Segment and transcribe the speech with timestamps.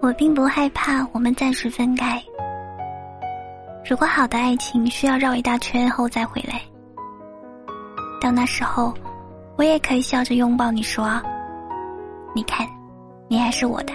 [0.00, 2.22] 我并不害怕我们暂时分开。
[3.84, 6.60] 如果好的爱情需要绕一大圈后再回来，
[8.20, 8.94] 到那时候，
[9.56, 11.20] 我也可以笑着拥抱你说
[12.32, 12.66] ：“你看，
[13.26, 13.92] 你还是我的。”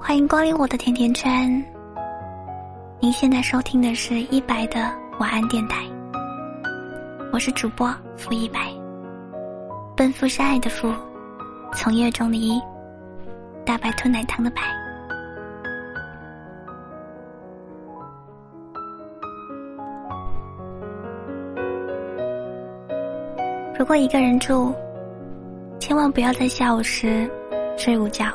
[0.00, 1.62] 欢迎光临我的甜甜圈。
[3.00, 5.84] 您现在收听的是一白的晚安电台，
[7.32, 8.60] 我是主播付一白。
[9.94, 10.90] 奔赴是爱的赴，
[11.72, 12.60] 从业中的一，
[13.64, 14.60] 大白兔奶糖的白。
[23.78, 24.74] 如果一个人住，
[25.78, 27.28] 千万不要在下午时
[27.78, 28.26] 睡午觉，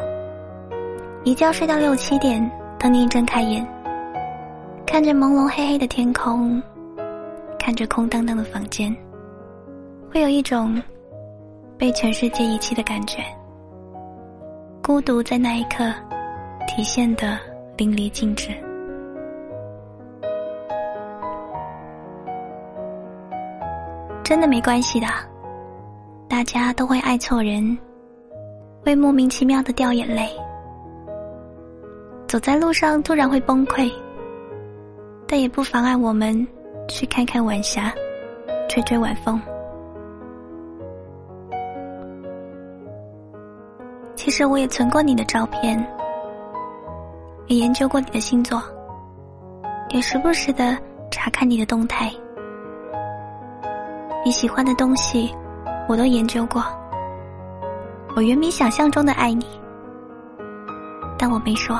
[1.23, 3.65] 一觉睡到六七点，等你睁开眼，
[4.87, 6.61] 看着朦胧黑黑的天空，
[7.59, 8.95] 看着空荡荡的房间，
[10.11, 10.81] 会有一种
[11.77, 13.23] 被全世界遗弃的感觉。
[14.83, 15.91] 孤独在那一刻
[16.67, 17.37] 体现的
[17.77, 18.49] 淋漓尽致。
[24.23, 25.07] 真的没关系的。
[26.27, 27.77] 大家都会爱错人，
[28.83, 30.27] 会莫名其妙的掉眼泪，
[32.27, 33.89] 走在路上突然会崩溃，
[35.27, 36.45] 但也不妨碍我们
[36.89, 37.93] 去看看晚霞，
[38.67, 39.39] 吹吹晚风。
[44.15, 45.77] 其实我也存过你的照片，
[47.47, 48.61] 也研究过你的星座，
[49.89, 50.77] 也时不时的
[51.11, 52.11] 查看你的动态，
[54.23, 55.33] 你喜欢的东西。
[55.87, 56.63] 我都研究过，
[58.15, 59.45] 我远比想象中的爱你，
[61.15, 61.79] 但我没说，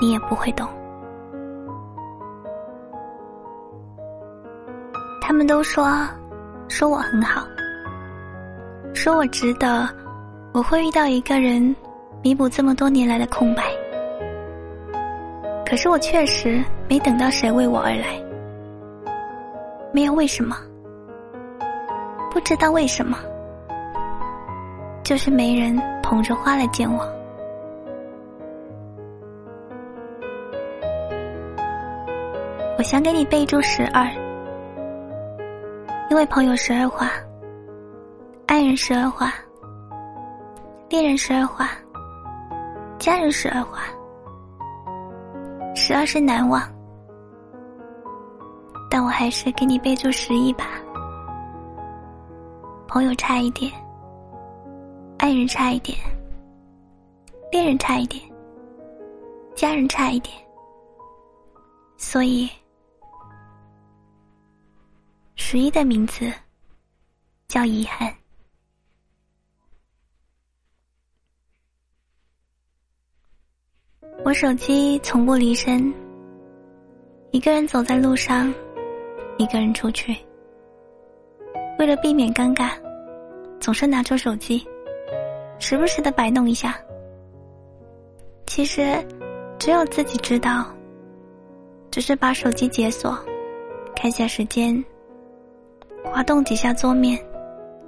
[0.00, 0.66] 你也不会懂。
[5.20, 5.86] 他们都说，
[6.68, 7.46] 说我很好，
[8.94, 9.86] 说我值得，
[10.56, 11.76] 我会遇到一个人，
[12.22, 13.64] 弥补这么多年来的空白。
[15.66, 18.18] 可是我确实没等到谁为我而来，
[19.92, 20.56] 没有为什么。
[22.30, 23.18] 不知道为什么，
[25.02, 27.06] 就是没人捧着花来见我。
[32.78, 34.06] 我想给你备注十二，
[36.08, 37.10] 因为朋友十二画，
[38.46, 39.34] 爱人十二画，
[40.88, 41.68] 恋人十二画，
[42.96, 43.80] 家人十二画，
[45.74, 46.62] 十二是难忘，
[48.88, 50.80] 但我还是给你备注十一吧。
[52.86, 53.72] 朋友差一点，
[55.18, 55.98] 爱人差一点，
[57.50, 58.22] 恋人差一点，
[59.56, 60.32] 家人差一点，
[61.96, 62.48] 所以
[65.34, 66.32] 十一的名字
[67.48, 68.15] 叫遗憾。
[74.24, 75.92] 我手机从不离身，
[77.30, 78.52] 一个人走在路上，
[79.38, 80.16] 一个人出去，
[81.78, 82.70] 为了避免尴尬。
[83.58, 84.64] 总是拿出手机，
[85.58, 86.78] 时不时的摆弄一下。
[88.46, 88.96] 其实，
[89.58, 90.66] 只有自己知道。
[91.90, 93.18] 只是把手机解锁，
[93.94, 94.84] 看下时间，
[96.04, 97.18] 滑动几下桌面，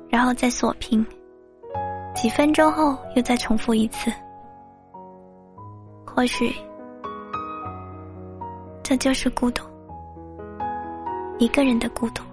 [0.09, 1.05] 然后再锁屏。
[2.15, 4.11] 几分钟后又再重复一次。
[6.19, 6.53] 或许，
[8.83, 9.63] 这就是孤独，
[11.39, 12.25] 一个人的孤独。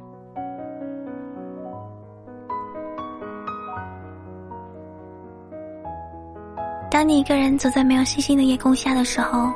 [6.89, 9.53] 当你一个人走在没有星星的夜空下的时候，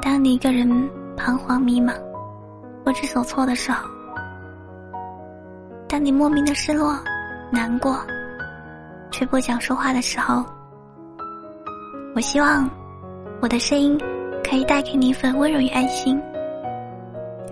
[0.00, 0.66] 当你一个人
[1.18, 1.92] 彷徨迷茫、
[2.82, 3.86] 不知所措的时候，
[5.86, 6.98] 当你莫名的失落、
[7.52, 7.94] 难过，
[9.10, 10.42] 却不想说话的时候，
[12.18, 12.68] 我希望
[13.40, 13.96] 我的声音
[14.42, 16.20] 可以带给你一份温柔与安心，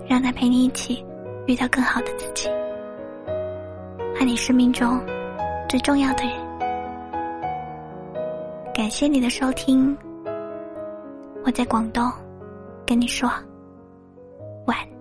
[0.05, 1.05] 让他陪你一起
[1.45, 2.49] 遇到更好的自己，
[4.19, 4.99] 爱你生命中
[5.69, 6.33] 最重要的人。
[8.73, 9.97] 感谢你的收听，
[11.45, 12.11] 我在广东，
[12.85, 13.29] 跟你说
[14.65, 14.96] 晚安。